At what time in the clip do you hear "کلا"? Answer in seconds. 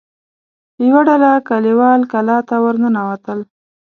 2.11-2.37